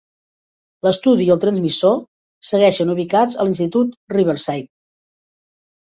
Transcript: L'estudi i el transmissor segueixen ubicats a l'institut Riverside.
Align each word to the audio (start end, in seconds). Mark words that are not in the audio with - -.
L'estudi 0.87 1.27
i 1.27 1.33
el 1.35 1.41
transmissor 1.43 2.01
segueixen 2.55 2.97
ubicats 2.97 3.39
a 3.39 3.47
l'institut 3.51 3.97
Riverside. 4.19 4.71